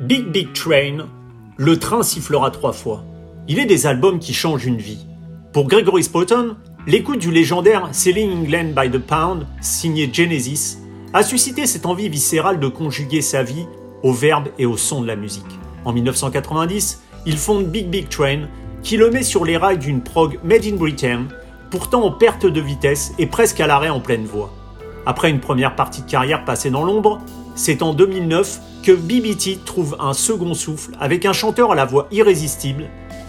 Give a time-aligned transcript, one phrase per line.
[0.00, 1.08] Big Big Train,
[1.56, 3.02] le train sifflera trois fois.
[3.48, 5.04] Il est des albums qui changent une vie.
[5.52, 6.54] Pour Gregory Spotton,
[6.86, 10.78] l'écoute du légendaire Selling England by the Pound, signé Genesis,
[11.14, 13.66] a suscité cette envie viscérale de conjuguer sa vie
[14.04, 15.58] au verbe et au son de la musique.
[15.84, 18.42] En 1990, il fonde Big Big Train,
[18.84, 21.24] qui le met sur les rails d'une prog made in Britain,
[21.72, 24.54] pourtant en perte de vitesse et presque à l'arrêt en pleine voie.
[25.06, 27.20] Après une première partie de carrière passée dans l'ombre,
[27.58, 32.06] c'est en 2009 que BBT trouve un second souffle avec un chanteur à la voix
[32.12, 32.84] irrésistible,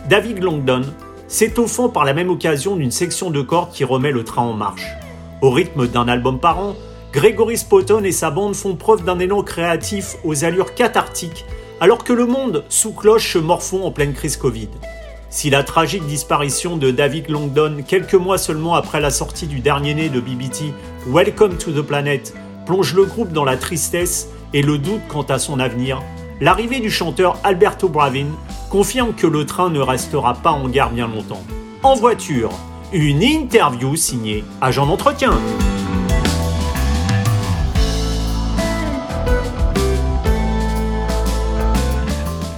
[0.07, 0.83] David Longdon,
[1.27, 4.85] s'étoffant par la même occasion d'une section de cordes qui remet le train en marche.
[5.41, 6.75] Au rythme d'un album par an,
[7.11, 11.43] Gregory Spotton et sa bande font preuve d'un élan créatif aux allures cathartiques
[11.81, 14.69] alors que le monde sous cloche se morfond en pleine crise Covid.
[15.31, 19.95] Si la tragique disparition de David Longdon quelques mois seulement après la sortie du dernier
[19.95, 20.71] né de BBT,
[21.07, 22.33] Welcome to the Planet,
[22.69, 26.03] plonge le groupe dans la tristesse et le doute quant à son avenir,
[26.39, 28.27] l'arrivée du chanteur Alberto Bravin
[28.69, 31.41] confirme que le train ne restera pas en gare bien longtemps.
[31.81, 32.51] En voiture,
[32.93, 35.31] une interview signée Agent d'entretien.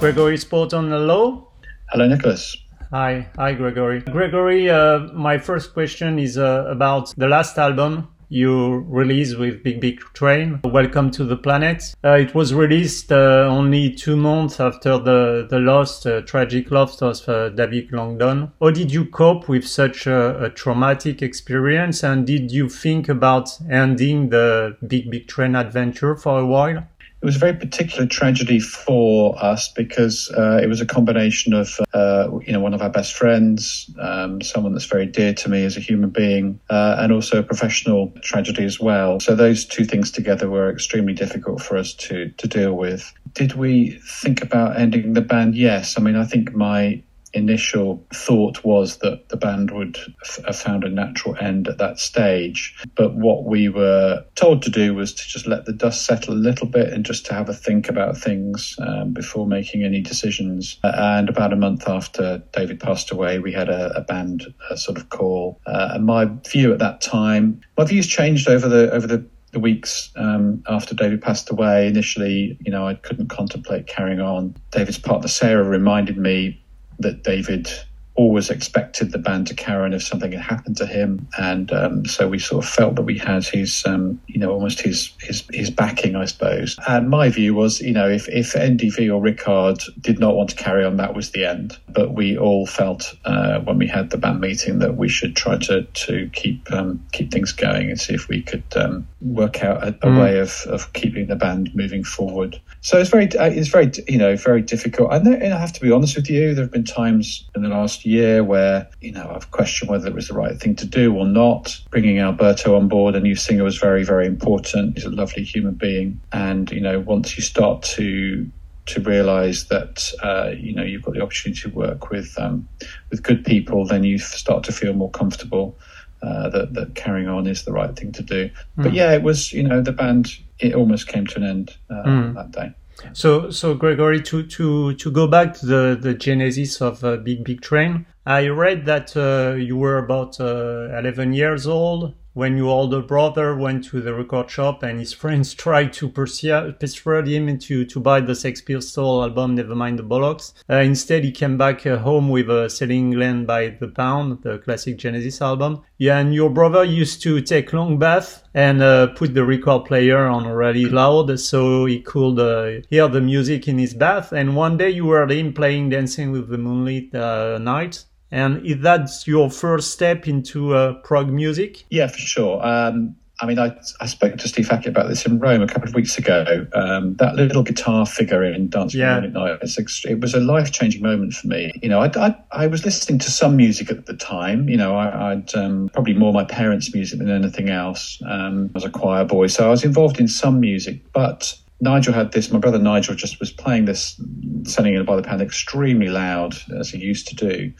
[0.02, 1.48] Gregory Sporton, hello.
[1.90, 2.54] Hello, Nicholas.
[2.92, 4.00] Hi, hi, Gregory.
[4.00, 9.78] Gregory, uh, my first question is uh, about the last album you released with Big
[9.78, 11.94] Big Train, Welcome to the Planet.
[12.02, 17.02] Uh, it was released uh, only two months after the, the lost, uh, tragic loss
[17.02, 18.50] of uh, David Longdon.
[18.58, 23.50] How did you cope with such a, a, traumatic experience and did you think about
[23.70, 26.86] ending the Big Big Train adventure for a while?
[27.22, 31.78] It was a very particular tragedy for us because uh, it was a combination of,
[31.94, 35.64] uh, you know, one of our best friends, um, someone that's very dear to me
[35.64, 39.20] as a human being, uh, and also a professional tragedy as well.
[39.20, 43.12] So those two things together were extremely difficult for us to to deal with.
[43.34, 45.54] Did we think about ending the band?
[45.54, 45.96] Yes.
[45.96, 49.98] I mean, I think my initial thought was that the band would
[50.46, 52.74] have found a natural end at that stage.
[52.94, 56.36] But what we were told to do was to just let the dust settle a
[56.36, 60.78] little bit and just to have a think about things um, before making any decisions.
[60.82, 65.08] And about a month after David passed away, we had a, a band sort of
[65.08, 65.60] call.
[65.66, 69.60] Uh, and my view at that time, my views changed over the over the the
[69.60, 74.56] weeks um, after David passed away, initially, you know, I couldn't contemplate carrying on.
[74.70, 76.61] David's partner Sarah reminded me
[76.98, 77.68] that David
[78.14, 82.04] always expected the band to carry on if something had happened to him, and um,
[82.04, 85.44] so we sort of felt that we had his, um, you know, almost his his
[85.50, 86.76] his backing, I suppose.
[86.86, 90.56] And my view was, you know, if if NDV or Rikard did not want to
[90.56, 91.78] carry on, that was the end.
[91.88, 95.56] But we all felt uh, when we had the band meeting that we should try
[95.58, 99.82] to to keep um, keep things going and see if we could um, work out
[99.82, 100.20] a, a mm.
[100.20, 102.60] way of of keeping the band moving forward.
[102.84, 105.12] So it's very uh, it's very you know very difficult.
[105.12, 108.04] And I have to be honest with you, there have been times in the last
[108.04, 111.24] year where, you know, I've questioned whether it was the right thing to do or
[111.24, 111.80] not.
[111.90, 114.96] Bringing Alberto on board, a new singer, was very, very important.
[114.96, 116.20] He's a lovely human being.
[116.32, 118.50] And, you know, once you start to
[118.84, 122.68] to realize that uh, you know you've got the opportunity to work with um,
[123.10, 125.78] with good people, then you start to feel more comfortable
[126.22, 128.46] uh, that that carrying on is the right thing to do.
[128.46, 128.52] Mm.
[128.76, 128.94] But hmm.
[128.94, 132.34] yeah, it was you know the band it almost came to an end uh, mm.
[132.34, 132.72] that day.
[133.12, 137.44] So, so Gregory, to to to go back to the the genesis of uh, Big
[137.44, 142.68] Big Train, I read that uh, you were about uh, 11 years old when your
[142.68, 147.84] older brother went to the record shop and his friends tried to persuade him to,
[147.84, 150.54] to buy the Sex Pistols album Nevermind the Bollocks.
[150.68, 154.58] Uh, instead, he came back uh, home with uh, Selling England by the Pound, the
[154.58, 155.82] classic Genesis album.
[155.98, 160.26] Yeah, and your brother used to take long bath and uh, put the record player
[160.26, 164.32] on really loud so he could uh, hear the music in his bath.
[164.32, 168.80] And one day you heard him playing Dancing with the Moonlit uh, Knight and is
[168.80, 171.84] that your first step into uh, prog music?
[171.90, 172.66] Yeah, for sure.
[172.66, 175.88] Um, I mean, I, I spoke to Steve Hackett about this in Rome a couple
[175.88, 176.64] of weeks ago.
[176.74, 179.16] Um, that little guitar figure in Dance yeah.
[179.16, 181.72] at Night, it was a life changing moment for me.
[181.82, 184.68] You know, I, I, I, was listening to some music at the time.
[184.68, 188.22] You know, I, would um, probably more my parents' music than anything else.
[188.24, 192.14] Um, I was a choir boy, so I was involved in some music, but Nigel
[192.14, 192.52] had this.
[192.52, 194.18] My brother Nigel just was playing this,
[194.62, 197.72] sending it by the pound, extremely loud as he used to do.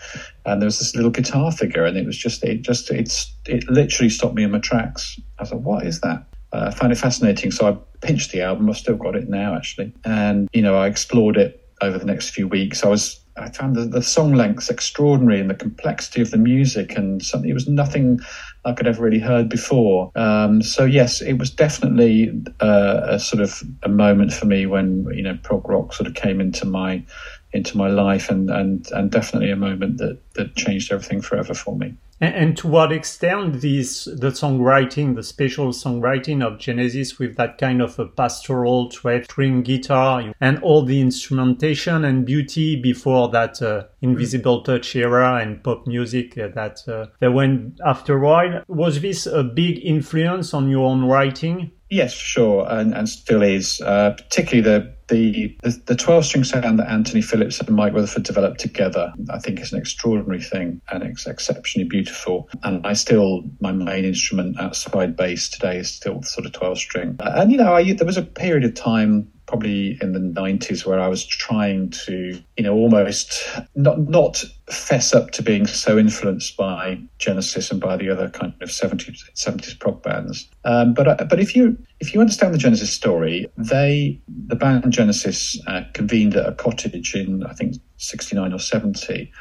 [0.44, 3.62] And there was this little guitar figure, and it was just, it just, it's, it
[3.70, 5.20] literally stopped me in my tracks.
[5.38, 6.26] I thought, what is that?
[6.52, 8.68] Uh, I found it fascinating, so I pinched the album.
[8.68, 12.30] I've still got it now, actually, and you know, I explored it over the next
[12.30, 12.84] few weeks.
[12.84, 16.96] I was I found the, the song lengths extraordinary and the complexity of the music
[16.96, 18.20] and something it was nothing
[18.64, 20.12] I could ever really heard before.
[20.14, 22.30] Um, so yes, it was definitely
[22.60, 26.14] uh, a sort of a moment for me when you know prog rock sort of
[26.14, 27.04] came into my
[27.52, 31.76] into my life and and and definitely a moment that that changed everything forever for
[31.76, 31.94] me.
[32.22, 37.58] And, and, to what extent this the songwriting, the special songwriting of Genesis with that
[37.58, 43.60] kind of a pastoral 12 string guitar and all the instrumentation and beauty before that
[43.60, 48.62] uh, Invisible Touch era and pop music uh, that uh, that went after while.
[48.68, 51.72] Was this a big influence on your own writing?
[51.90, 53.80] Yes, sure, and, and still is.
[53.80, 55.54] Uh, particularly the the
[55.84, 59.72] the twelve string sound that Anthony Phillips and Mike Rutherford developed together, I think, is
[59.72, 62.48] an extraordinary thing and it's exceptionally beautiful.
[62.62, 67.16] And I still my main instrument outside bass today is still sort of twelve string.
[67.20, 70.98] And you know, I, there was a period of time probably in the 90s where
[70.98, 73.44] I was trying to, you know, almost
[73.74, 78.54] not not fess up to being so influenced by Genesis and by the other kind
[78.60, 80.48] of 70s 70s prog bands.
[80.64, 84.92] Um, but uh, but if you if you understand the Genesis story, they the band
[84.92, 89.32] Genesis uh, convened at a cottage in I think 69 or 70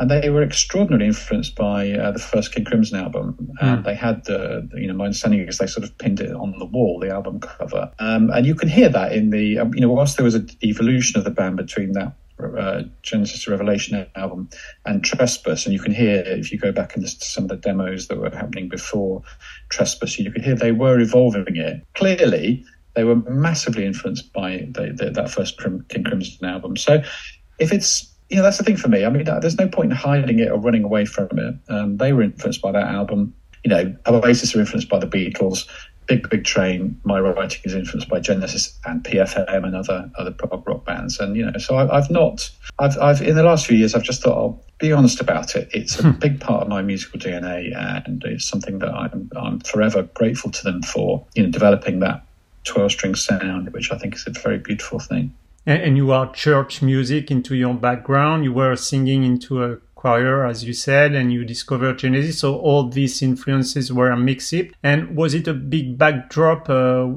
[0.00, 3.36] and they were extraordinarily influenced by uh, the first King Crimson album.
[3.60, 3.84] And mm.
[3.84, 6.66] they had the, you know, my understanding is they sort of pinned it on the
[6.66, 7.90] wall, the album cover.
[7.98, 10.50] Um, and you can hear that in the, um, you know, whilst there was an
[10.62, 14.48] evolution of the band between that uh, Genesis Revelation album
[14.84, 17.50] and Trespass, and you can hear if you go back and listen to some of
[17.50, 19.22] the demos that were happening before
[19.70, 21.86] Trespass, you can hear they were evolving it.
[21.94, 22.64] Clearly,
[22.94, 25.58] they were massively influenced by the, the, that first
[25.88, 26.76] King Crimson album.
[26.76, 27.02] So
[27.58, 29.04] if it's you know, that's the thing for me.
[29.04, 31.54] I mean, there's no point in hiding it or running away from it.
[31.68, 33.34] Um, they were influenced by that album.
[33.64, 35.66] You know, Oasis are influenced by the Beatles.
[36.08, 36.98] Big Big Train.
[37.04, 41.20] My writing is influenced by Genesis and PFM and other other prog rock bands.
[41.20, 42.50] And you know, so I, have not.
[42.78, 45.68] I've, I've in the last few years, I've just thought I'll be honest about it.
[45.72, 46.18] It's a hmm.
[46.18, 50.64] big part of my musical DNA, and it's something that I'm I'm forever grateful to
[50.64, 51.26] them for.
[51.34, 52.24] You know, developing that
[52.64, 55.34] 12 string sound, which I think is a very beautiful thing
[55.68, 58.44] and, you are church music into your background.
[58.44, 62.38] You were singing into a choir, as you said, and you discovered Genesis.
[62.38, 64.54] So all these influences were mixed.
[64.82, 67.08] And was it a big backdrop, uh,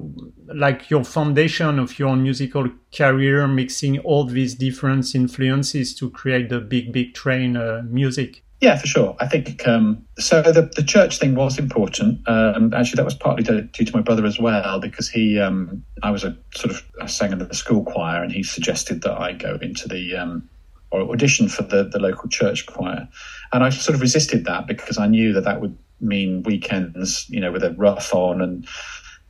[0.54, 6.60] like your foundation of your musical career, mixing all these different influences to create the
[6.60, 8.44] Big Big Train uh, music?
[8.62, 9.16] Yeah, for sure.
[9.20, 10.42] I think um, so.
[10.44, 12.22] The, the church thing was important.
[12.28, 16.12] Um, actually, that was partly due to my brother as well, because he, um, I
[16.12, 19.34] was a sort of I sang in the school choir, and he suggested that I
[19.34, 20.48] go into the um,
[20.92, 23.08] or audition for the the local church choir,
[23.52, 27.40] and I sort of resisted that because I knew that that would mean weekends, you
[27.40, 28.68] know, with a rough on and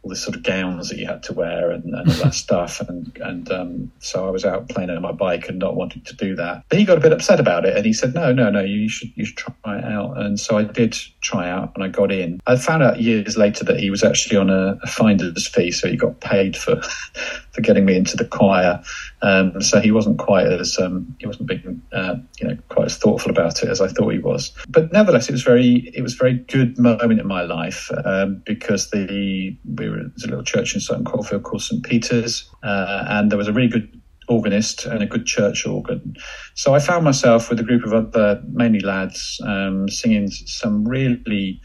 [0.03, 2.81] all the sort of gowns that you had to wear and, and all that stuff.
[2.81, 6.15] And and um, so I was out playing on my bike and not wanting to
[6.15, 6.63] do that.
[6.69, 8.89] But he got a bit upset about it and he said, no, no, no, you
[8.89, 10.17] should you should try it out.
[10.17, 12.41] And so I did try out and I got in.
[12.47, 15.87] I found out years later that he was actually on a, a finder's fee, so
[15.87, 16.81] he got paid for
[17.51, 18.83] for getting me into the choir.
[19.21, 22.97] Um, so he wasn't quite as um, he wasn't being uh, you know quite as
[22.97, 24.51] thoughtful about it as I thought he was.
[24.67, 28.41] But nevertheless, it was very it was a very good moment in my life um,
[28.45, 33.05] because the we were there's a little church in Sutton Coldfield called St Peter's, uh,
[33.07, 34.00] and there was a really good
[34.35, 36.15] organist and a good church organ.
[36.55, 41.61] So I found myself with a group of other mainly lads um, singing some really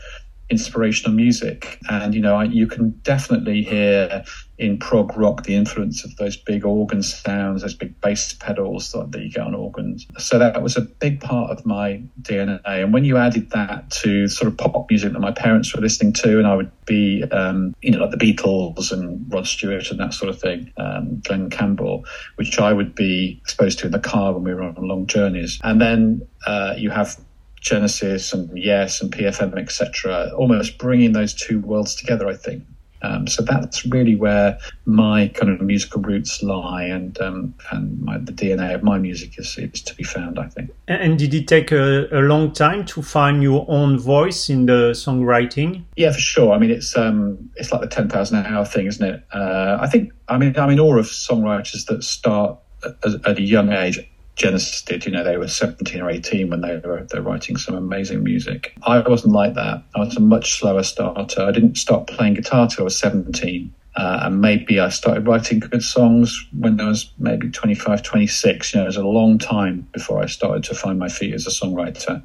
[0.48, 1.78] inspirational music.
[1.88, 4.24] And, you know, I, you can definitely hear
[4.58, 9.12] in prog rock the influence of those big organ sounds, those big bass pedals that,
[9.12, 10.06] that, you get on organs.
[10.18, 12.60] So that was a big part of my DNA.
[12.64, 16.12] And when you added that to sort of pop music that my parents were listening
[16.14, 20.00] to, and I would be, um, you know, like the Beatles and Rod Stewart and
[20.00, 22.04] that sort of thing, um, Glen Campbell,
[22.36, 25.60] which I would be exposed to in the car when we were on long journeys.
[25.62, 27.18] And then uh, you have
[27.60, 32.62] Genesis and Yes and PFM, etc., almost bringing those two worlds together, I think.
[33.02, 38.18] Um, so that's really where my kind of musical roots lie, and um, and my,
[38.18, 40.38] the DNA of my music is, is to be found.
[40.38, 40.70] I think.
[40.88, 44.92] And did it take a, a, long time to find your own voice in the
[44.92, 45.84] songwriting?
[45.96, 46.52] Yeah, for sure.
[46.52, 49.24] I mean, it's um, it's like the ten thousand hour thing, isn't it?
[49.32, 50.12] Uh, I think.
[50.28, 54.00] I mean, I'm in awe of songwriters that start at, at a young age
[54.36, 55.04] Genesis did.
[55.06, 58.74] You know, they were 17 or 18 when they were they're writing some amazing music.
[58.86, 59.82] I wasn't like that.
[59.94, 61.42] I was a much slower starter.
[61.42, 63.72] I didn't start playing guitar till I was 17.
[63.96, 68.74] Uh, and maybe I started writing good songs when I was maybe 25, 26.
[68.74, 71.46] You know, it was a long time before I started to find my feet as
[71.46, 72.22] a songwriter.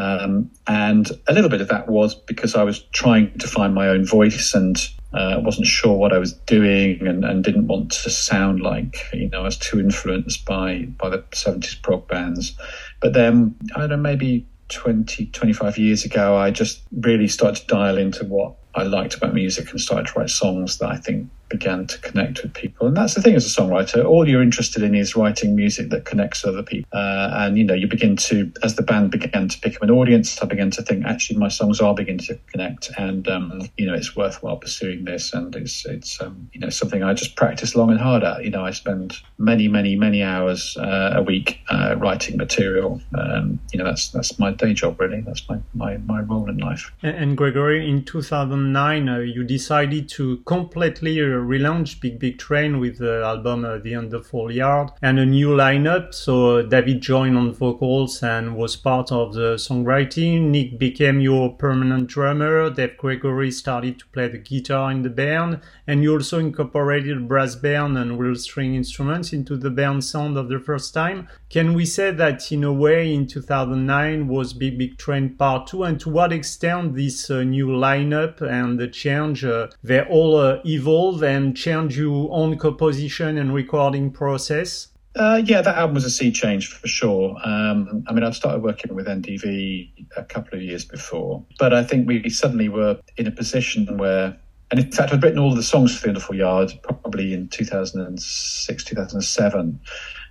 [0.00, 3.88] Um, and a little bit of that was because I was trying to find my
[3.88, 4.76] own voice and
[5.12, 9.28] uh, wasn't sure what I was doing and, and didn't want to sound like, you
[9.28, 12.56] know, I was too influenced by, by the 70s prog bands.
[13.00, 17.66] But then, I don't know, maybe 20, 25 years ago, I just really started to
[17.66, 21.28] dial into what I liked about music and started to write songs that I think
[21.50, 22.86] began to connect with people.
[22.86, 26.06] And that's the thing as a songwriter, all you're interested in is writing music that
[26.06, 26.88] connects other people.
[26.92, 29.90] Uh, and, you know, you begin to, as the band began to pick up an
[29.90, 32.90] audience, I began to think, actually, my songs are beginning to connect.
[32.96, 35.34] And, um, you know, it's worthwhile pursuing this.
[35.34, 38.44] And it's, it's um, you know, something I just practice long and hard at.
[38.44, 43.00] You know, I spend many, many, many hours uh, a week uh, writing material.
[43.18, 45.20] Um, you know, that's that's my day job, really.
[45.20, 46.92] That's my, my, my role in life.
[47.02, 52.98] And, and Gregory, in 2009, uh, you decided to completely relaunched Big Big Train with
[52.98, 56.14] the album uh, The Underfall Yard and a new lineup.
[56.14, 60.50] So uh, David joined on vocals and was part of the songwriting.
[60.50, 62.70] Nick became your permanent drummer.
[62.70, 67.54] Dave Gregory started to play the guitar in the band, and you also incorporated brass
[67.54, 71.28] band and real string instruments into the band sound of the first time.
[71.48, 75.84] Can we say that in a way in 2009 was Big Big Train Part 2
[75.84, 80.60] and to what extent this uh, new lineup and the change uh, they all uh,
[80.64, 84.88] evolve and change your own composition and recording process?
[85.16, 87.36] Uh, yeah, that album was a sea change for sure.
[87.44, 91.82] Um, I mean, I'd started working with NDV a couple of years before, but I
[91.82, 94.36] think we suddenly were in a position where
[94.70, 98.84] and in fact, I'd written all the songs for The Underfall Yard probably in 2006,
[98.84, 99.80] 2007.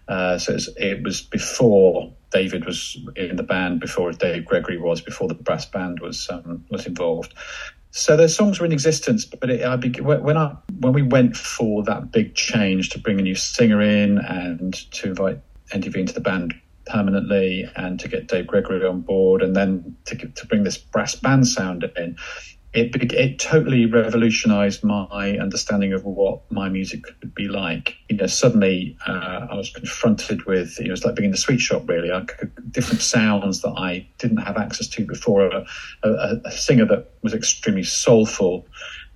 [0.08, 4.77] Uh, so it was, it was, before David was in the band, before Dave Gregory
[4.77, 7.34] was, before the brass band was um, was involved.
[7.91, 11.36] So those songs were in existence, but it, I be, when I when we went
[11.36, 15.39] for that big change to bring a new singer in and to invite
[15.74, 16.53] NDV into the band
[16.86, 21.15] permanently and to get Dave Gregory on board and then to, to bring this brass
[21.15, 22.15] band sound in,
[22.71, 27.95] it it totally revolutionized my understanding of what my music could be like.
[28.09, 31.31] You know, suddenly uh, I was confronted with you know, it was like being in
[31.31, 31.89] the sweet shop.
[31.89, 35.47] Really, I could, different sounds that I didn't have access to before.
[35.47, 35.65] A,
[36.03, 38.67] a, a singer that was extremely soulful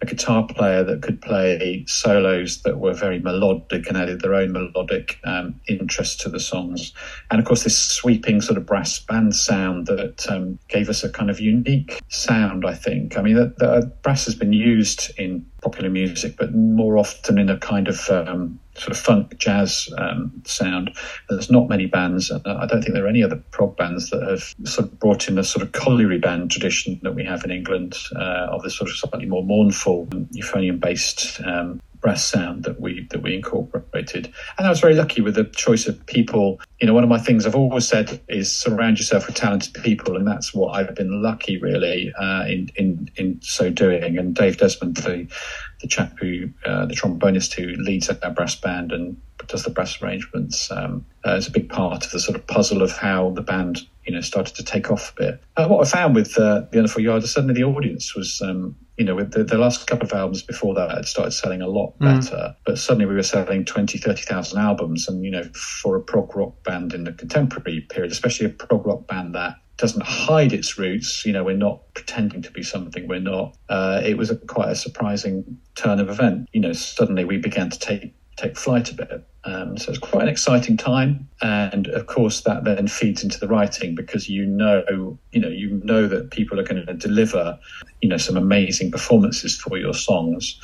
[0.04, 4.52] a guitar player that could play solos that were very melodic and added their own
[4.52, 6.92] melodic um, interest to the songs.
[7.32, 11.10] And of course, this sweeping sort of brass band sound that um, gave us a
[11.10, 13.18] kind of unique sound, I think.
[13.18, 17.50] I mean, the, the brass has been used in popular music, but more often in
[17.50, 20.96] a kind of um, sort of funk jazz um, sound.
[21.30, 24.24] There's not many bands, and I don't think there are any other prog bands that
[24.28, 27.52] have sort of brought in the sort of colliery band tradition that we have in
[27.52, 32.80] England uh, of this sort of slightly more mournful euphonium based um, brass sound that
[32.80, 34.32] we that we incorporated.
[34.58, 36.60] And I was very lucky with the choice of people.
[36.80, 40.18] You know, one of my things I've always said is surround yourself with talented people,
[40.18, 44.18] and that's what I've been lucky really uh, in in in so doing.
[44.20, 45.28] And Dave Desmond, the
[45.82, 50.02] the chap who uh, the trombonist who leads our brass band and does the brass
[50.02, 53.42] arrangements, um, uh, is a big part of the sort of puzzle of how the
[53.42, 55.44] band you know started to take off a bit.
[55.56, 58.76] Uh, what I found with uh, the Underfall Yard is suddenly the audience was um,
[58.98, 61.68] you know, with the, the, last couple of albums before that had started selling a
[61.68, 62.22] lot mm.
[62.22, 62.56] better, mm.
[62.66, 65.08] but suddenly we were selling 20, 30,000 albums.
[65.08, 68.86] And, you know, for a prog rock band in the contemporary period, especially a prog
[68.86, 73.08] rock band that doesn't hide its roots, you know, we're not pretending to be something
[73.08, 73.58] we're not.
[73.70, 76.48] Uh, it was a, quite a surprising turn of event.
[76.54, 79.28] You know, suddenly we began to take take flight a bit.
[79.46, 83.48] Um, so it's quite an exciting time, and of course that then feeds into the
[83.48, 87.60] writing because you know, you know, you know that people are going to deliver,
[88.02, 90.58] you know, some amazing performances for your songs,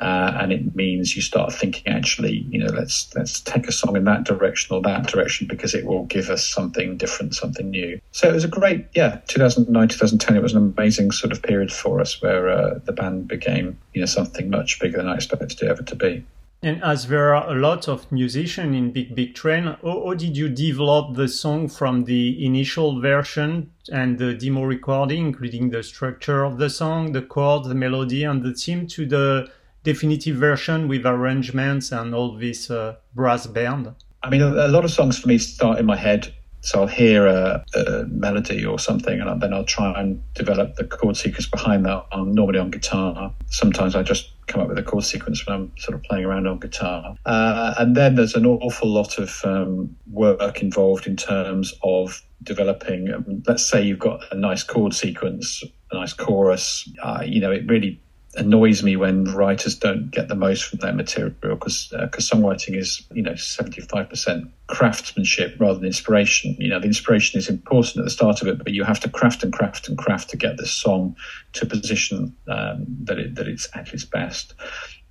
[0.00, 3.96] uh, and it means you start thinking actually, you know, let's let's take a song
[3.96, 8.00] in that direction or that direction because it will give us something different, something new.
[8.10, 10.36] So it was a great, yeah, 2009, 2010.
[10.36, 14.00] It was an amazing sort of period for us where uh, the band became, you
[14.00, 16.24] know, something much bigger than I expected it ever to be.
[16.62, 20.36] And as there are a lot of musicians in Big Big Train, how, how, did
[20.36, 26.42] you develop the song from the initial version and the demo recording, including the structure
[26.42, 29.50] of the song, the chords, the melody, and the theme, to the
[29.82, 33.94] definitive version with arrangements and all this uh, brass band?
[34.22, 36.32] I mean, a, a lot of songs for me start in my head
[36.64, 40.84] so I'll hear a, a melody or something, and then I'll try and develop the
[40.84, 42.06] chord sequence behind that.
[42.10, 43.32] I'm normally on guitar.
[43.50, 46.46] Sometimes I just come up with a chord sequence when I'm sort of playing around
[46.46, 47.16] on guitar.
[47.26, 53.12] Uh, and then there's an awful lot of um, work involved in terms of developing.
[53.12, 56.90] Um, let's say you've got a nice chord sequence, a nice chorus.
[57.02, 58.00] Uh, you know, it really
[58.36, 62.76] annoys me when writers don't get the most from their material because because uh, songwriting
[62.76, 68.04] is you know 75% craftsmanship rather than inspiration you know the inspiration is important at
[68.04, 70.56] the start of it but you have to craft and craft and craft to get
[70.56, 71.16] the song
[71.52, 74.54] to a position um, that it that it's at its best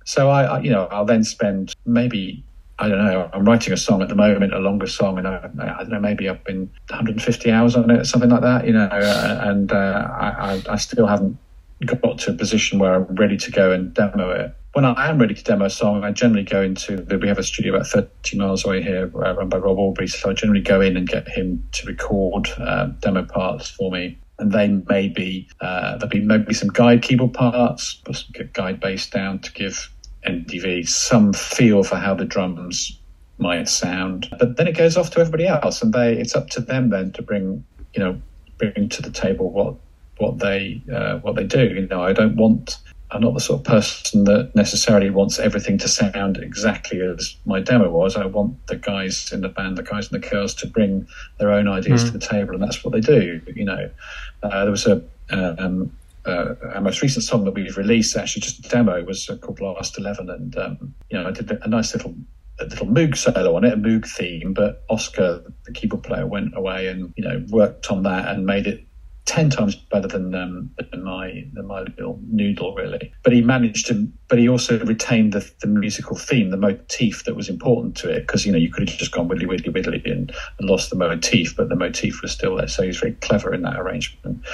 [0.04, 2.44] so I, I you know I'll then spend maybe
[2.78, 3.30] I don't know.
[3.32, 6.00] I'm writing a song at the moment, a longer song, and I, I don't know.
[6.00, 8.66] Maybe I've been 150 hours on it, something like that.
[8.66, 11.38] You know, uh, and uh, I, I, still haven't
[11.84, 14.54] got to a position where I'm ready to go and demo it.
[14.72, 17.44] When I am ready to demo a song, I generally go into we have a
[17.44, 20.08] studio about 30 miles away here, uh, run by Rob Aubrey.
[20.08, 24.18] So I generally go in and get him to record uh, demo parts for me
[24.38, 29.08] and then maybe uh, there'll be maybe some guide keyboard parts, put some guide bass
[29.08, 29.90] down to give
[30.26, 32.98] NDV some feel for how the drums
[33.38, 34.28] might sound.
[34.38, 37.12] But then it goes off to everybody else, and they it's up to them then
[37.12, 37.64] to bring
[37.94, 38.20] you know
[38.58, 39.76] bring to the table what
[40.18, 41.64] what they uh, what they do.
[41.66, 42.78] You know, I don't want.
[43.10, 47.60] I'm not the sort of person that necessarily wants everything to sound exactly as my
[47.60, 48.16] demo was.
[48.16, 51.06] I want the guys in the band, the guys and the girls, to bring
[51.38, 52.06] their own ideas mm.
[52.06, 53.40] to the table, and that's what they do.
[53.54, 53.90] You know,
[54.42, 55.92] uh, there was a um,
[56.26, 59.60] uh, our most recent song that we've released, actually just a demo, was uh, called
[59.60, 62.14] Last Eleven, and um, you know I did a nice little
[62.60, 66.56] a little Moog solo on it, a Moog theme, but Oskar, the keyboard player, went
[66.56, 68.86] away and you know worked on that and made it
[69.26, 73.12] ten times better than um, than my than my little noodle really.
[73.22, 77.34] But he managed to, but he also retained the, the musical theme, the motif that
[77.34, 78.26] was important to it.
[78.26, 80.96] Because you know you could have just gone widdly widdly widdly and, and, lost the
[80.96, 82.68] motif, but the motif was still there.
[82.68, 84.44] So he's very clever in that arrangement.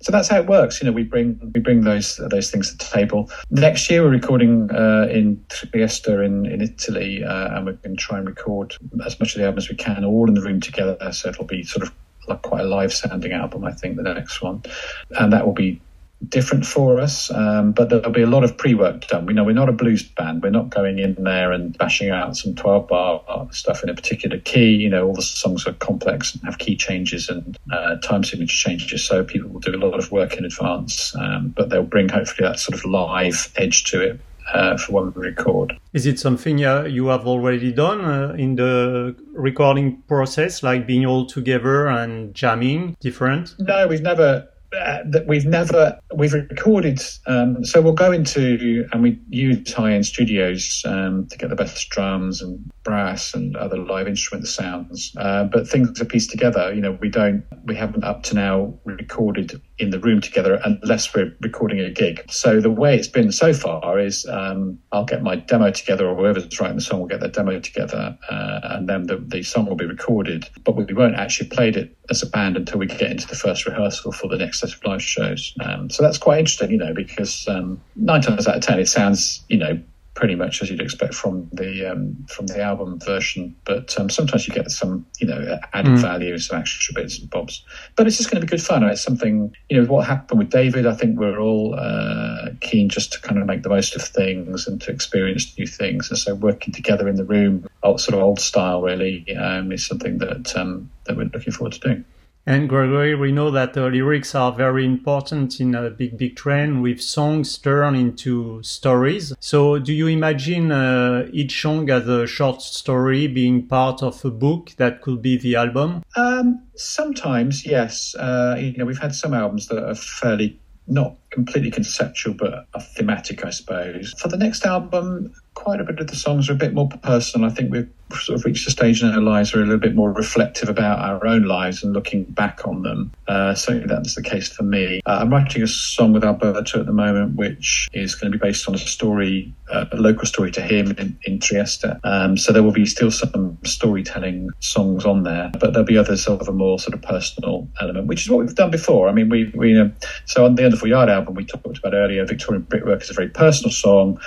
[0.00, 0.80] So that's how it works.
[0.80, 3.30] You know, we bring we bring those those things to the table.
[3.50, 8.02] Next year we're recording uh, in Trieste in in Italy, uh, and we're going to
[8.02, 10.60] try and record as much of the album as we can, all in the room
[10.60, 10.96] together.
[11.12, 11.92] So it'll be sort of
[12.30, 14.62] like quite a live sounding album, I think, the next one.
[15.10, 15.80] And that will be
[16.28, 19.24] different for us, um, but there'll be a lot of pre work done.
[19.24, 20.42] We know we're not a blues band.
[20.42, 24.38] We're not going in there and bashing out some 12 bar stuff in a particular
[24.38, 24.74] key.
[24.74, 28.54] You know, all the songs are complex and have key changes and uh, time signature
[28.54, 29.04] changes.
[29.04, 32.46] So people will do a lot of work in advance, um, but they'll bring hopefully
[32.46, 34.20] that sort of live edge to it
[34.52, 35.78] uh, for when we record.
[35.92, 41.06] Is it something uh, you have already done uh, in the recording process, like being
[41.06, 43.54] all together and jamming different?
[43.58, 49.02] No, we've never uh, that we've never we've recorded um, so we'll go into and
[49.02, 54.06] we use high-end studios um, to get the best drums and brass and other live
[54.06, 58.22] instrument sounds uh, but things are pieced together you know we don't we haven't up
[58.22, 62.94] to now recorded in the room together unless we're recording a gig so the way
[62.94, 66.82] it's been so far is um, I'll get my demo together or whoever's writing the
[66.82, 70.48] song will get their demo together uh, and then the, the song will be recorded
[70.64, 73.64] but we won't actually play it as a band until we get into the first
[73.66, 75.54] rehearsal for the next set of live shows.
[75.60, 78.88] Um, so that's quite interesting, you know, because um, nine times out of ten it
[78.88, 79.80] sounds, you know,
[80.20, 83.56] pretty much as you'd expect from the um, from the album version.
[83.64, 85.98] But um, sometimes you get some, you know, added mm.
[85.98, 87.64] value, some extra bits and bobs.
[87.96, 88.84] But it's just going to be good fun.
[88.84, 90.86] It's something, you know, what happened with David.
[90.86, 94.66] I think we're all uh, keen just to kind of make the most of things
[94.66, 96.10] and to experience new things.
[96.10, 100.18] And so working together in the room, sort of old style, really, um, is something
[100.18, 102.04] that um, that we're looking forward to doing.
[102.46, 106.80] And Gregory, we know that uh, lyrics are very important in a Big, Big Train
[106.80, 109.34] with songs turned into stories.
[109.40, 114.30] So do you imagine uh, each song as a short story being part of a
[114.30, 116.02] book that could be the album?
[116.16, 118.14] Um, sometimes, yes.
[118.14, 123.44] Uh, you know, we've had some albums that are fairly not completely conceptual, but thematic,
[123.44, 124.12] I suppose.
[124.18, 127.48] For the next album, quite a bit of the songs are a bit more personal.
[127.48, 129.80] I think we've sort of reached a stage in our lives where we're a little
[129.80, 133.12] bit more reflective about our own lives and looking back on them.
[133.28, 135.02] Uh, certainly that's the case for me.
[135.04, 138.42] Uh, I'm writing a song with Alberto at the moment, which is going to be
[138.42, 141.84] based on a story, uh, a local story to him in, in Trieste.
[142.04, 146.26] Um, so there will be still some storytelling songs on there, but there'll be others
[146.26, 149.10] of a more sort of personal element, which is what we've done before.
[149.10, 149.88] I mean, we, we uh,
[150.24, 153.28] so on the Underfall Yard album we talked about earlier, Victorian Brickwork is a very
[153.28, 154.18] personal song.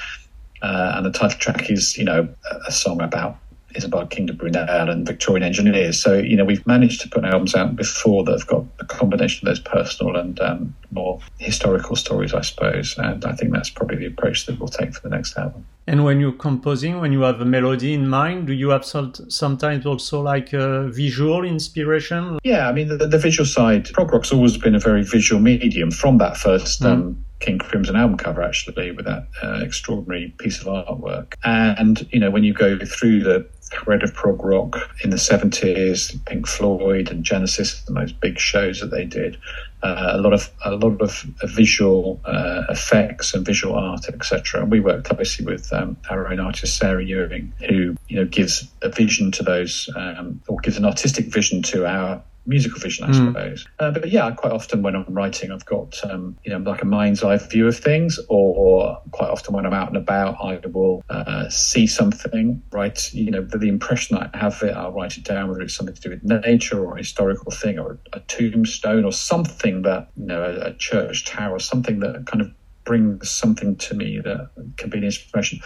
[0.63, 2.27] Uh, and the title track is, you know,
[2.65, 3.37] a song about
[3.75, 6.01] is about Kingdom Brunel and Victorian engineers.
[6.01, 9.47] So, you know, we've managed to put albums out before that have got a combination
[9.47, 12.95] of those personal and um, more historical stories, I suppose.
[12.97, 15.65] And I think that's probably the approach that we'll take for the next album.
[15.87, 19.85] And when you're composing, when you have a melody in mind, do you have sometimes
[19.85, 22.39] also like a visual inspiration?
[22.43, 25.91] Yeah, I mean, the, the visual side, prog rock's always been a very visual medium
[25.91, 26.81] from that first.
[26.81, 26.85] Mm.
[26.85, 31.33] Um, King Crimson album cover actually with that uh, extraordinary piece of artwork.
[31.43, 36.23] And you know when you go through the thread of prog rock in the 70s,
[36.25, 39.37] Pink Floyd and Genesis, the most big shows that they did,
[39.81, 44.61] uh, a lot of a lot of visual uh, effects and visual art, etc.
[44.61, 48.69] And we work closely with um, our own artist Sarah Ewins, who you know gives
[48.81, 53.09] a vision to those um, or gives an artistic vision to our musical vision, I
[53.09, 53.27] mm.
[53.27, 53.67] suppose.
[53.79, 56.85] Uh, but yeah, quite often when I'm writing, I've got um, you know like a
[56.85, 60.59] mind's eye view of things, or, or quite often when I'm out and about, I
[60.67, 65.17] will uh, see something, write you know the, the, impression I have it, I'll write
[65.17, 68.17] it down, whether it's something to do with nature or a historical thing or a,
[68.17, 72.51] a tombstone or something that you know a, a church tower, something that kind of
[72.83, 75.59] brings something to me that can be an inspiration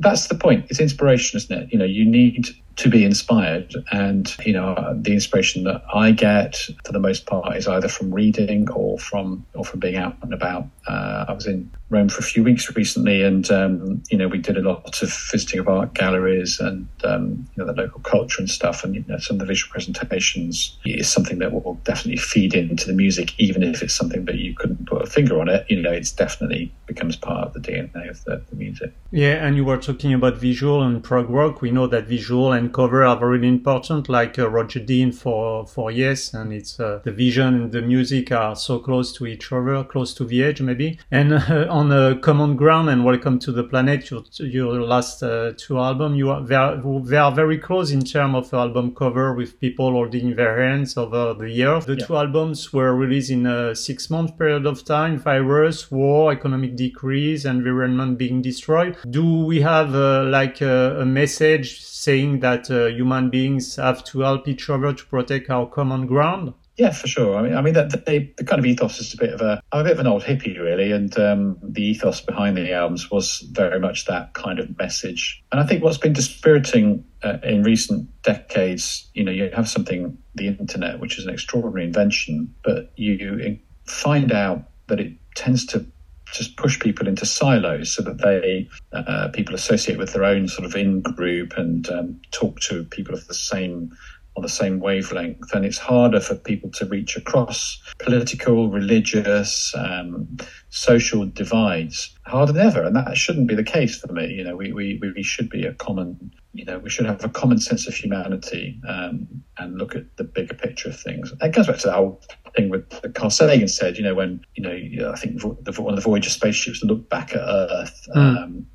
[0.00, 0.66] that's the point.
[0.70, 1.72] It's inspiration, isn't it?
[1.72, 3.74] You know, you need to be inspired.
[3.92, 8.12] And, you know, the inspiration that I get for the most part is either from
[8.12, 10.66] reading or from, or from being out and about.
[10.86, 14.38] Uh, I was in Rome for a few weeks recently and, um, you know, we
[14.38, 18.40] did a lot of visiting of art galleries and, um, you know, the local culture
[18.40, 18.84] and stuff.
[18.84, 22.86] And, you know, some of the visual presentations is something that will definitely feed into
[22.86, 25.80] the music, even if it's something that you couldn't put a finger on it, you
[25.80, 28.92] know, it's definitely becomes part of the DNA of the, the music.
[29.10, 29.44] Yeah.
[29.46, 31.62] And you were talking about visual and prog rock.
[31.62, 35.90] We know that visual and cover are really important, like uh, Roger Dean for for
[35.90, 39.84] Yes, and it's uh, the vision and the music are so close to each other,
[39.84, 40.98] close to the edge maybe.
[41.10, 45.52] And uh, on a common ground and Welcome to the Planet, your your last uh,
[45.56, 49.34] two albums, you are they, are they are very close in terms of album cover
[49.34, 51.86] with people holding their hands over the years.
[51.86, 52.06] The yeah.
[52.06, 57.44] two albums were released in a six month period of time: virus, war, economic decrease,
[57.44, 58.96] environment being destroyed.
[59.10, 61.82] Do we have uh, like a message?
[62.04, 66.54] saying that uh, human beings have to help each other to protect our common ground?
[66.76, 67.36] Yeah, for sure.
[67.36, 69.62] I mean, I mean that the, the, kind of ethos is a bit of a
[69.70, 73.10] I'm a bit of an old hippie, really, and um, the ethos behind the albums
[73.12, 75.42] was very much that kind of message.
[75.52, 80.18] And I think what's been dispiriting uh, in recent decades, you know, you have something
[80.34, 85.86] the internet, which is an extraordinary invention, but you find out that it tends to
[86.32, 90.64] just push people into silos so that they uh, people associate with their own sort
[90.66, 93.90] of in group and um, talk to people of the same
[94.36, 100.36] on the same wavelength, and it's harder for people to reach across political, religious, um,
[100.70, 104.26] social divides harder than ever, and that shouldn't be the case for me.
[104.32, 107.28] You know, we we, we should be a common, you know, we should have a
[107.28, 111.32] common sense of humanity um, and look at the bigger picture of things.
[111.40, 112.20] it goes back to that whole
[112.54, 115.96] thing with Carl Sagan said, you know, when you know, I think the, one of
[115.96, 118.08] the Voyager spaceships looked back at Earth.
[118.14, 118.42] Mm.
[118.42, 118.66] Um,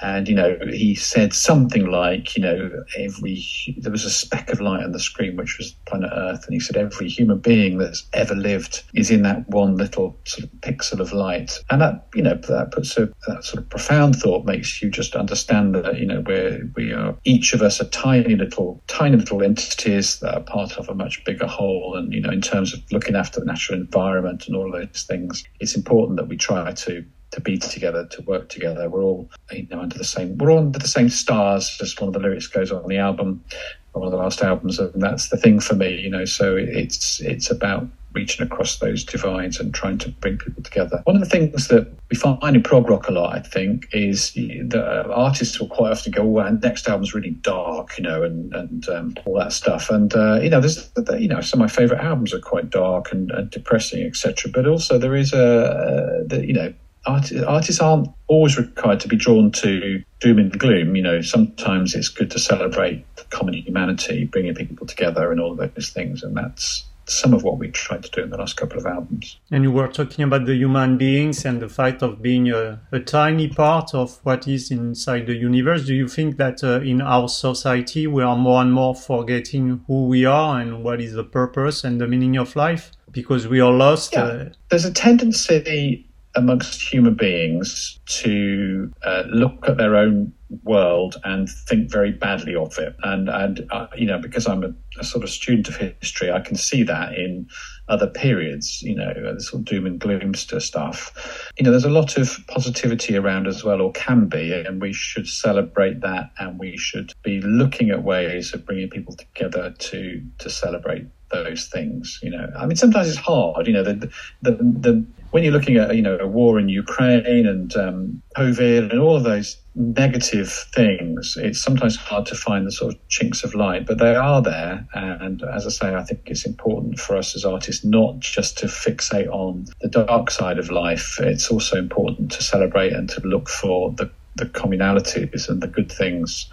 [0.00, 3.42] and you know he said something like you know every
[3.78, 6.44] there was a speck of light on the screen which was planet earth.
[6.46, 10.44] And he said every human being that's ever lived is in that one little sort
[10.44, 11.58] of pixel of light.
[11.70, 15.14] And that you know that puts a that sort of profound thought makes you just
[15.14, 19.42] understand that you know we're we are each of us are tiny little tiny little
[19.42, 21.96] entities that are part of a much bigger whole.
[21.96, 25.44] And you know in terms of looking after the natural environment and all those things
[25.60, 27.04] it's important that we try to
[27.36, 28.88] to be together, to work together.
[28.88, 32.08] We're all you know under the same we're all under the same stars, as one
[32.08, 33.44] of the lyrics goes on the album,
[33.92, 36.24] one of the last albums, and that's the thing for me, you know.
[36.24, 41.02] So it's it's about reaching across those divides and trying to bring people together.
[41.04, 44.32] One of the things that we find in prog rock a lot, I think, is
[44.32, 48.88] that artists will quite often go, "Oh, next album's really dark," you know, and and
[48.88, 49.90] um, all that stuff.
[49.90, 53.12] And uh, you know, there's you know, some of my favourite albums are quite dark
[53.12, 54.50] and, and depressing, etc.
[54.50, 56.72] But also there is a, a the, you know
[57.06, 60.96] art, artists aren't always required to be drawn to doom and gloom.
[60.96, 65.52] You know, sometimes it's good to celebrate the common humanity, bringing people together, and all
[65.52, 66.22] of those things.
[66.22, 69.38] And that's some of what we tried to do in the last couple of albums.
[69.50, 73.00] And you were talking about the human beings and the fact of being a, a
[73.00, 75.86] tiny part of what is inside the universe.
[75.86, 80.06] Do you think that uh, in our society we are more and more forgetting who
[80.06, 82.90] we are and what is the purpose and the meaning of life?
[83.12, 84.12] Because we are lost.
[84.12, 84.24] Yeah.
[84.24, 86.06] Uh, There's a tendency
[86.36, 92.78] amongst human beings to uh, look at their own world and think very badly of
[92.78, 92.94] it.
[93.02, 96.40] And and uh, you know, because I'm a, a, sort of student of history, I
[96.40, 97.48] can see that in
[97.88, 98.82] other periods.
[98.82, 101.50] You know, the sort of doom and gloomster stuff.
[101.58, 104.92] You know, there's a lot of positivity around as well, or can be, and we
[104.92, 110.22] should celebrate that, and we should be looking at ways of bringing people together to
[110.38, 112.18] to celebrate those things.
[112.22, 113.66] You know, I mean, sometimes it's hard.
[113.66, 114.10] You know, the
[114.42, 118.90] the the when you're looking at you know a war in Ukraine and um, COVID
[118.90, 123.44] and all of those negative things, it's sometimes hard to find the sort of chinks
[123.44, 124.86] of light, but they are there.
[124.94, 128.66] And as I say, I think it's important for us as artists not just to
[128.66, 131.18] fixate on the dark side of life.
[131.20, 135.90] It's also important to celebrate and to look for the the communalities and the good
[135.90, 136.50] things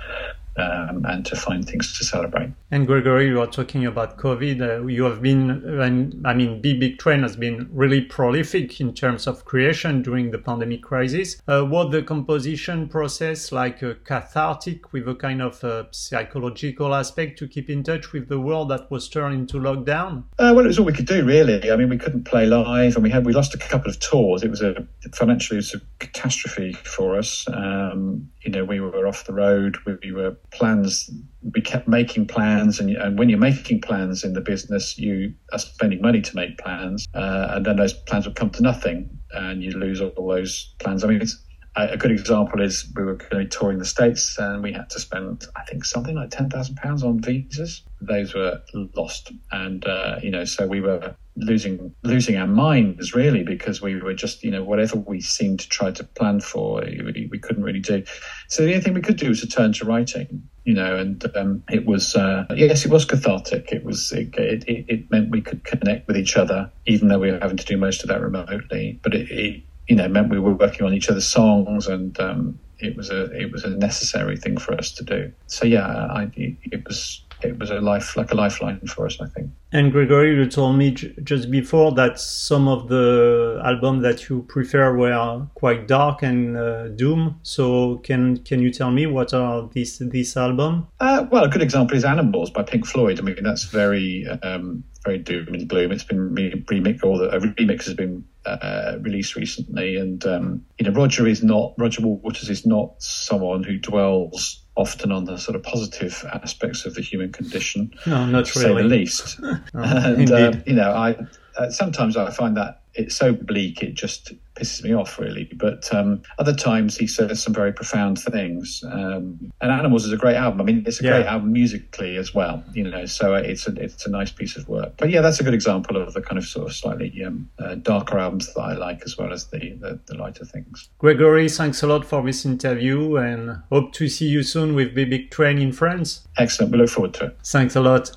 [0.58, 2.52] um, and to find things to celebrate.
[2.72, 4.62] And Gregory, you are talking about COVID.
[4.62, 9.28] Uh, you have been, I mean, Big Big Train has been really prolific in terms
[9.28, 11.42] of creation during the pandemic crisis.
[11.48, 17.40] Uh, was the composition process like uh, cathartic with a kind of uh, psychological aspect
[17.40, 20.24] to keep in touch with the world that was turned into lockdown?
[20.40, 21.72] Uh, well, it was all we could do, really.
[21.72, 24.44] I mean, we couldn't play live, and we had we lost a couple of tours.
[24.44, 27.48] It was a financially it was a catastrophe for us.
[27.48, 29.78] Um, you know, we were off the road.
[29.86, 31.10] We, we were plans.
[31.54, 35.60] We kept making plans, and, and, when you're making plans in the business, you are
[35.60, 39.64] spending money to make plans, uh, and then those plans would come to nothing, and
[39.64, 41.04] you lose all those plans.
[41.04, 41.38] I mean, it's
[41.76, 44.90] a good example is we were going to be touring the states and we had
[44.92, 48.62] to spend i think something like 10,000 pounds on visas those were
[48.96, 54.00] lost and uh, you know so we were losing losing our minds really because we
[54.00, 57.64] were just you know whatever we seemed to try to plan for we, we couldn't
[57.64, 58.04] really do.
[58.48, 61.24] So the only thing we could do was to turn to writing you know and
[61.36, 63.72] um, it was uh, yes it was cathartic.
[63.72, 67.32] It was it, it, it, meant we could connect with each other even though we
[67.32, 69.00] were having to do most of that remotely.
[69.02, 72.60] But it, it you know meant we were working on each other's songs and um,
[72.80, 75.32] it was a it was a necessary thing for us to do.
[75.48, 79.28] So yeah I, it was it was a life like a lifeline for us, I
[79.28, 79.50] think.
[79.72, 84.44] And Gregory, you told me j- just before that some of the albums that you
[84.44, 87.40] prefer were quite dark and uh, doom.
[87.44, 90.88] So can can you tell me what are these this album?
[91.00, 93.20] Uh, well, a good example is Animals by Pink Floyd.
[93.20, 95.92] I mean, that's very um, very doom and gloom.
[95.92, 100.86] It's been remixed, or the a remix has been uh, released recently, and um, you
[100.86, 105.56] know, Roger is not Roger Waters is not someone who dwells often on the sort
[105.56, 107.94] of positive aspects of the human condition.
[108.08, 108.76] No, not to really.
[108.76, 109.40] say the least.
[109.44, 111.16] oh, and uh, you know, I
[111.58, 115.50] uh, sometimes I find that it's so bleak it just pisses me off really.
[115.56, 120.18] But um, other times he says some very profound things um, and animals is a
[120.18, 120.62] great album.
[120.62, 121.12] I mean it's a yeah.
[121.12, 124.68] great album musically as well you know so it's a it's a nice piece of
[124.68, 124.94] work.
[124.98, 127.76] But yeah that's a good example of the kind of sort of slightly um, uh,
[127.76, 130.90] darker albums that i like as well as the, the, the lighter things.
[131.00, 135.10] Gregory thanks a lot for this interview and hope to see you soon with big
[135.10, 136.28] big train in france.
[136.38, 136.72] Excellent.
[136.72, 137.38] We look forward to it.
[137.44, 138.16] Thanks a lot